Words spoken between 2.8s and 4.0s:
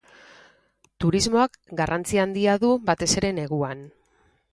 batez ere neguan.